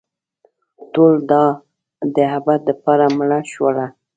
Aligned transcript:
ټول 0.93 1.11
دابد 2.17 2.59
دپاره 2.69 3.05
مړه 3.17 3.39
شوله 3.51 3.85